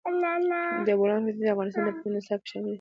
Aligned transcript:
د 0.87 0.89
بولان 0.99 1.19
پټي 1.25 1.41
د 1.43 1.49
افغانستان 1.53 1.83
د 1.85 1.89
پوهنې 1.97 2.09
نصاب 2.15 2.39
کې 2.41 2.47
شامل 2.51 2.63
دي. 2.63 2.69